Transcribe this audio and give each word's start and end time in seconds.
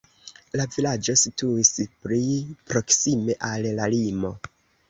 La 0.59 0.63
vilaĝo 0.75 1.15
situis 1.25 1.71
pli 2.05 2.23
proksime 2.73 3.37
al 3.51 3.73
la 3.81 3.93
limo. 3.97 4.37